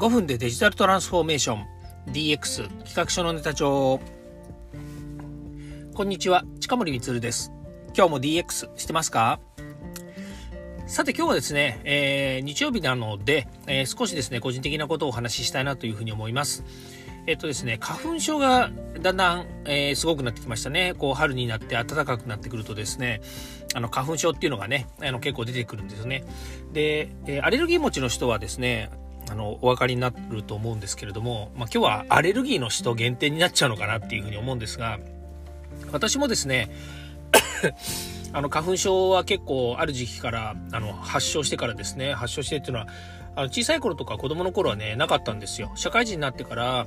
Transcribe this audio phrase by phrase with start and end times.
[0.00, 1.66] 5分でデジタルトランスフォーメーション。
[2.06, 4.00] DX 企画書のネタ帳。
[5.92, 7.52] こんにちは近森光です。
[7.94, 9.40] 今日も DX してますか？
[10.86, 16.64] さて今日はですね、えー、日曜日なので、えー、少しですね個人的なことをお話ししたいなというふうに思います。
[17.26, 18.70] えっとですね、花粉症が
[19.02, 20.94] だんだん、えー、すごくなってきましたね。
[20.96, 23.20] こう春になって暖かくなってくるとですね、
[23.74, 26.24] あの花粉症っていうのがね、あの結構出てくるんですよね。
[26.72, 28.88] で、えー、アレルギー持ちの人はですね、
[29.30, 34.98] あのお分かりになると思うんですけれども、まあ、今日はアレルギーの人限定になっちゃうのかなっていうふうに思うんですが
[35.92, 36.68] 私もですね
[38.32, 42.88] あの花粉症は結構ある時期からあの発症してからですね発症してっていうのは
[43.36, 45.70] あの小さい頃とか子供の頃はねなかったんですよ。
[45.76, 46.86] 社会人になってから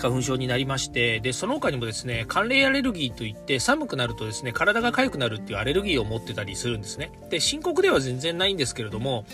[0.00, 7.12] 花粉症になりましてでその他にもですね寒冷アレルギーといって寒くなるとですね体が痒くなるっていうアレルギーを持ってたりするんですね。
[7.30, 9.24] で深刻では全然ないんですけれども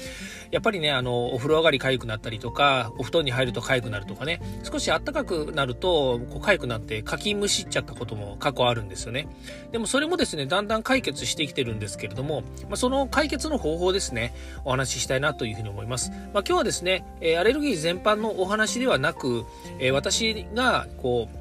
[0.50, 9.28] やっぱりねあのお風呂上がり痒くなったりとかお布団に入ると痒くなるとかね少し暖かくなるとこう痒くなってかきむしっちゃったことも過去あるんですよね。
[9.72, 19.44] でもそれもですねだんだん解決してきてるんですけれども、まあ、その解決の方法ですねお話ししたいなというふうに思います、まあ今日はですね、えアレルギー全般のお話ではなく、
[19.78, 21.39] え私がこう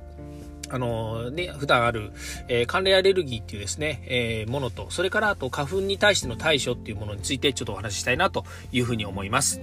[0.69, 2.11] あのね、普段ある、
[2.47, 9.61] えー、寒冷アレルギーっていうですね、えー、ものと、それからあと花粉に対しての対処っていうものについてちょっとお話ししたいなというふうに思います。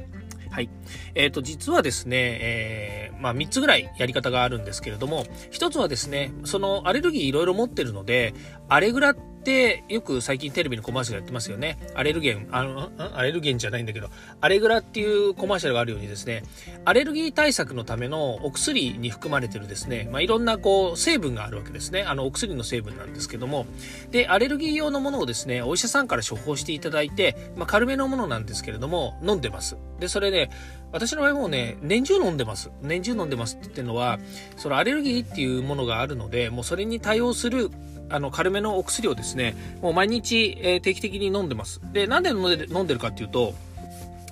[0.50, 0.70] はい。
[1.14, 8.32] えっ、ー、と、実はですね、えー、まあ、3つぐらいやり方があるんですけれども、1つはですね、そのアレルギーいろいろ持ってるので、
[8.68, 11.78] アレグラってよく最近テレビのコマーシャルやってますよね。
[11.94, 14.08] アレルゲン、あの、アレルゲンじゃないんだけど、
[14.40, 16.42] アレグラっていうコマーシャルがあるようにですね、
[16.84, 22.02] アレルギー対策のためのお薬に含まれてるですね、まあ、いろんなこう成分があるわけですね。
[22.02, 23.66] あのお薬の成分なんですけども、
[24.10, 29.76] で、アレルギー用のものをですね、お医者さんから処方していただいて、まあ、軽めのものなんですけれども、飲んでます。
[30.00, 30.50] で、それで、
[30.92, 32.70] 私の場合もうね、年中飲んでます。
[32.82, 34.18] 年中飲んでますって言ってるのは、
[34.56, 37.70] そのアレルギーっていうものがあるので、もうそれに対応する
[38.08, 43.54] あの軽めのお薬をですねねもう毎日、えー、定期的に飲んでますでなんで飲んで飲んでるかっていうと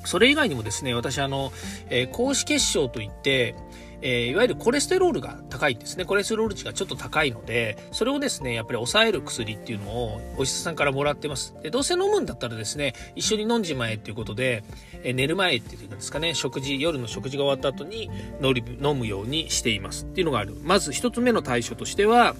[0.04, 1.52] それ以外にもですね私あの、
[1.88, 3.54] えー、高脂血症といって
[4.04, 6.04] えー、いわゆるコレステロールが高いんですね。
[6.04, 11.54] コレステロール値がちょっと高いので、それをですね、やっぱり抑える薬っていうのをお医者さんからもらってます。
[11.62, 14.62] で、どうせ飲むんだったらですね、一緒に飲んじまえっていうことで、
[15.02, 18.10] えー、寝る前っていうんですかね、食事、夜の食事が終わった後に
[18.42, 20.54] 飲むようにしていますっていうのがある。
[20.62, 22.36] まず一つ目の対処としては、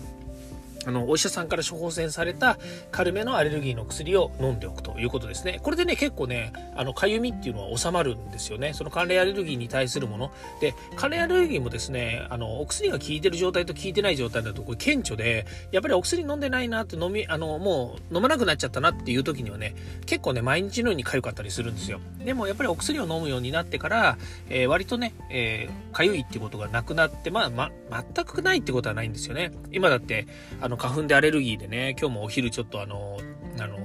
[0.87, 2.59] あの、お医者さんから処方箋された
[2.91, 5.61] 軽めのアレルギーの薬を飲んでおくということですね。
[5.63, 8.75] これでね、結構ね、あの、かゆみっていうのは収まるんですよね。
[8.75, 10.33] その寒冷アレルギーに対するもの。
[10.61, 19.75] で、寒冷アレルギーもですね、あの、お薬が効いてる状態と効いてない状態だと、これ顕著で、やっぱりお薬飲んでないなって飲み、あの、もう飲まなくなっちゃったなっていう時にはね、
[20.07, 22.01] 結構ね、毎日のように痒かったりするんですよ。
[22.25, 24.19] でもやっぱりお薬を飲むようになってから、
[24.49, 27.71] えー、割とね、えー、痒いっていうことがなくなって、まあ、ま、
[28.15, 29.53] 全くないってことはないんですよね。
[29.73, 30.27] 今だって、
[30.61, 33.19] あの、花粉でアレルギーでね、今日もお昼ちょっとあの、
[33.59, 33.79] あの、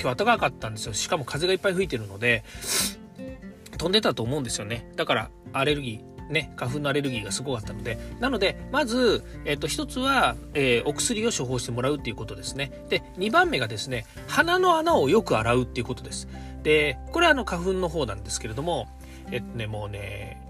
[0.00, 0.94] 今日暖かかったんですよ。
[0.94, 2.44] しかも風がいっぱい吹いてるので、
[3.78, 4.90] 飛んでたと思うんですよね。
[4.96, 12.72] だから、アレルギー、ね、花粉のアレルギーがすごかったので、なので、まず、えっ、と、一つは、えー、お薬を処方してもらうっていうことですね。
[12.88, 16.28] で、2番目がですね、鼻の穴をよく洗うっていうことです。
[16.62, 18.88] で、これはあの、花粉の方なんですけれども、
[19.30, 20.40] えっとね、もうね、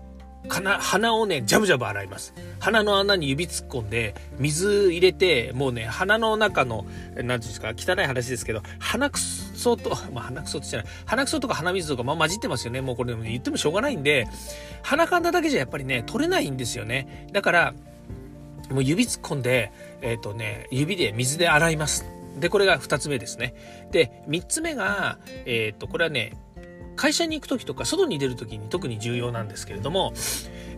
[0.48, 2.34] 鼻をね、ジャブジャブ洗います。
[2.60, 12.80] 鼻の穴に指突っ込んで、水入れて、もうね、鼻の中の、何て言うんですか、汚い話ですけど、鼻くそと、まあ鼻くそって言ったら、鼻くそとか鼻水とか、まあ混じってますよね。
[12.80, 14.26] もうこれでも言ってもしょうがないんで、
[14.82, 17.28] 鼻かんだだけじゃやっぱりね、取れないんですよね。
[17.32, 17.74] だから、
[18.70, 19.72] もう指突っ込んで、
[20.02, 22.06] えっ、ー、とね、指で水で洗います。
[22.38, 23.54] で、これが2つ目ですね。
[23.92, 26.32] で、3つ目が、えっ、ー、と、これはね、
[26.96, 30.12] 会社に行く時とか外に出る時に特に重要なんですけれども、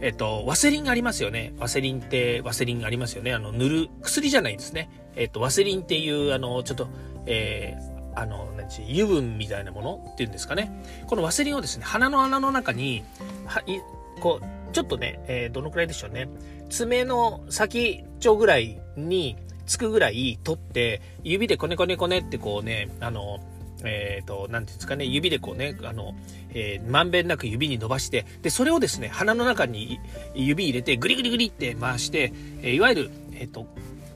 [0.01, 1.55] えっと、ワセリンありますよね。
[1.59, 3.33] ワセリンってワセリンありますよね。
[3.33, 4.91] あの、塗る薬じゃないですね。
[5.15, 6.89] えっと、ワセリンっていう、あの、ちょっと、
[7.27, 10.83] えー、あの、何油分みたいなものっていうんですかね。
[11.07, 13.05] このワセリンをですね、鼻の穴の中に、
[13.47, 13.81] はい
[14.21, 16.29] こう、ちょっとね、えー、どのくらいでしょうね。
[16.69, 19.37] 爪の先っちょぐらいに
[19.67, 23.39] つくぐらい取って、指でコネコネコネってこうね、あの、
[23.85, 26.15] えっ、ー、と、なんていうんですかね、指でこうね、あの、
[26.51, 30.01] えー、まんべんなく指に伸ばして、で、それをですね、鼻の中に
[30.35, 32.33] 指入れて、グリグリグリって回して、
[32.63, 33.67] えー、いわゆる、えっ、と、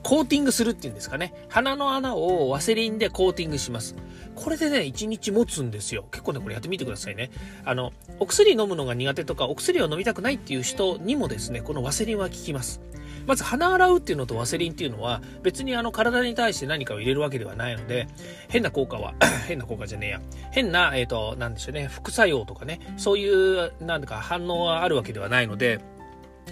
[0.03, 1.33] コーティングするっていうんですかね。
[1.49, 3.95] 鼻の穴をワセリンでコーティングします。
[4.35, 6.05] これでね、1日持つんですよ。
[6.11, 7.29] 結構ね、これやってみてくださいね。
[7.65, 12.81] あの、お薬飲むのが苦手とか、お薬を飲みたくないっていう人にもですね、このワセリンは効きます。
[13.25, 18.07] まず鼻洗うっていうのとワセリンっていうのは別にあの体に対して何かを入れるわけではないので、
[18.49, 19.13] 変な効果は、
[19.47, 20.21] 変な効果じゃねえや。
[20.51, 25.79] 変な、えっ、ー、と、なんでしょうね、副作用とかね、そういう、なんだか反応はあるわけではないので、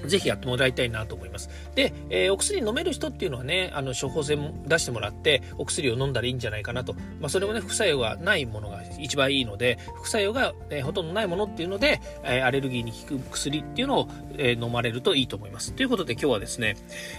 [0.05, 1.49] ぜひやってもらいたいなと思います。
[1.75, 6.93] で、えー、お薬飲める人っていうのはね、あの、処方箋出してもらって、お薬を飲んだらいいんじゃないかなと。
[7.19, 14.09] まあ、それもね、副作用がないものが一番いいので、副作用が、えー、ほとんどないものっていうので、えー、アレルギーに効く薬っていうのを、
[14.41, 15.73] え飲まれるといいと思います。
[15.73, 16.77] ということで今日はですね、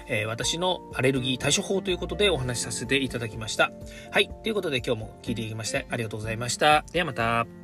[0.08, 3.70] え私のアレルギー対処法ということでお話しさせていただきました。
[4.10, 4.30] はい。
[4.42, 6.84] ということで今日も聞いていきましてありがとうございました。
[6.92, 7.59] ではまた。